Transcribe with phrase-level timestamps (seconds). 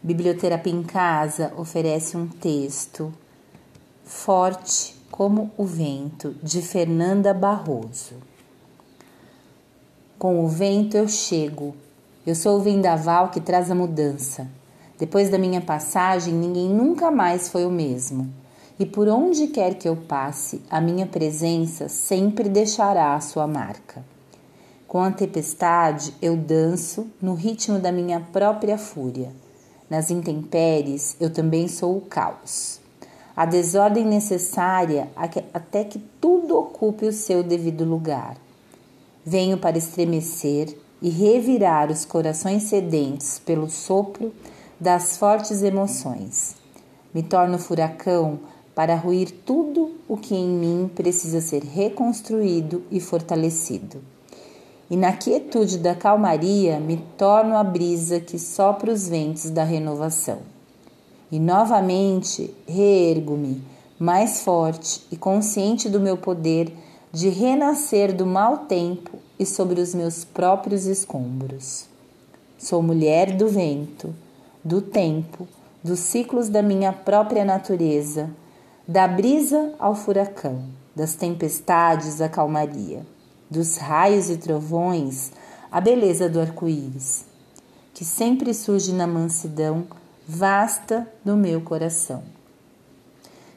[0.00, 3.12] Biblioterapia em Casa oferece um texto
[4.04, 8.14] forte como o vento de Fernanda Barroso.
[10.16, 11.74] Com o vento eu chego.
[12.24, 14.46] Eu sou o vendaval que traz a mudança.
[14.96, 18.32] Depois da minha passagem, ninguém nunca mais foi o mesmo.
[18.78, 24.04] E por onde quer que eu passe, a minha presença sempre deixará a sua marca.
[24.86, 29.32] Com a tempestade, eu danço no ritmo da minha própria fúria.
[29.88, 32.80] Nas intempéries, eu também sou o caos.
[33.34, 35.08] A desordem necessária
[35.54, 38.36] até que tudo ocupe o seu devido lugar.
[39.24, 44.32] Venho para estremecer e revirar os corações sedentes pelo sopro
[44.78, 46.56] das fortes emoções.
[47.14, 48.40] Me torno furacão
[48.74, 54.02] para ruir tudo o que em mim precisa ser reconstruído e fortalecido.
[54.90, 60.38] E na quietude da calmaria me torno a brisa que sopra os ventos da renovação.
[61.30, 63.62] E novamente reergo-me,
[63.98, 66.72] mais forte e consciente do meu poder
[67.12, 71.86] de renascer do mau tempo e sobre os meus próprios escombros.
[72.56, 74.14] Sou mulher do vento,
[74.64, 75.46] do tempo,
[75.84, 78.30] dos ciclos da minha própria natureza
[78.88, 80.62] da brisa ao furacão,
[80.96, 83.04] das tempestades à calmaria,
[83.50, 85.32] dos raios e trovões
[85.70, 87.24] à beleza do arco-íris,
[87.94, 89.86] que sempre surge na mansidão
[90.26, 92.22] vasta do meu coração.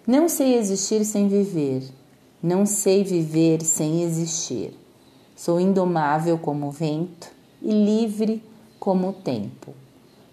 [0.07, 1.83] Não sei existir sem viver,
[2.41, 4.73] não sei viver sem existir.
[5.35, 7.29] Sou indomável como o vento
[7.61, 8.43] e livre
[8.79, 9.73] como o tempo.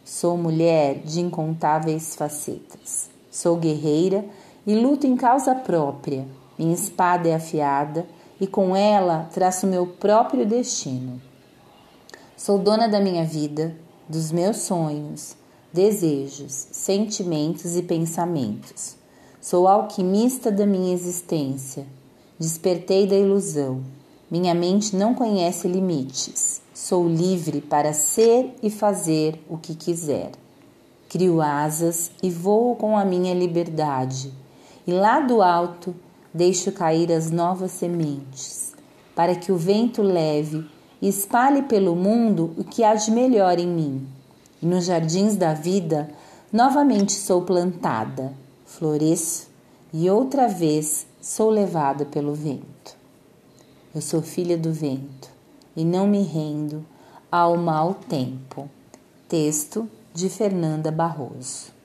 [0.05, 3.11] Sou mulher de incontáveis facetas.
[3.31, 4.25] Sou guerreira
[4.67, 6.27] e luto em causa própria.
[6.59, 8.07] Minha espada é afiada
[8.41, 11.21] e com ela traço meu próprio destino.
[12.37, 13.75] Sou dona da minha vida,
[14.09, 15.37] dos meus sonhos,
[15.73, 18.97] desejos, sentimentos e pensamentos.
[19.41, 21.87] Sou alquimista da minha existência.
[22.39, 23.83] Despertei da ilusão.
[24.31, 26.63] Minha mente não conhece limites.
[26.73, 30.33] Sou livre para ser e fazer o que quiser.
[31.09, 34.33] Crio asas e voo com a minha liberdade
[34.89, 35.95] e lá do alto
[36.33, 38.75] deixo cair as novas sementes,
[39.15, 40.67] para que o vento leve
[41.01, 44.07] e espalhe pelo mundo o que há de melhor em mim.
[44.61, 46.11] E nos jardins da vida
[46.53, 48.33] novamente sou plantada,
[48.67, 49.49] floresço
[49.93, 52.97] e outra vez sou levada pelo vento.
[53.95, 55.31] Eu sou filha do vento
[55.77, 56.85] e não me rendo
[57.31, 58.69] ao mau tempo.
[59.29, 61.78] Texto de Fernanda Barroso.